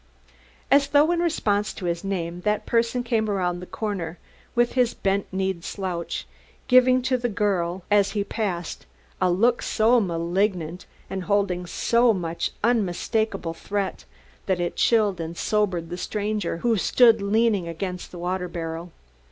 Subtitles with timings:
[0.71, 4.17] As though in response to his name, that person came around the corner
[4.55, 6.25] with his bent kneed slouch,
[6.67, 8.87] giving to the girl as he passed
[9.21, 12.19] a look so malignant, and holding so
[12.63, 14.05] unmistakable a threat,
[14.47, 18.91] that it chilled and sobered the stranger who stood leaning against the water barrel.